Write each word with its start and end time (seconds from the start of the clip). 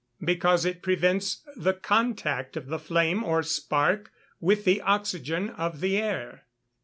_Because 0.25 0.65
it 0.65 0.81
prevents 0.81 1.43
the 1.55 1.73
contact 1.73 2.57
of 2.57 2.65
the 2.69 2.79
flame 2.79 3.23
or 3.23 3.43
spark 3.43 4.11
with 4.39 4.65
the 4.65 4.81
oxygen 4.81 5.51
of 5.51 5.79
the 5.79 5.95
air. 5.99 6.45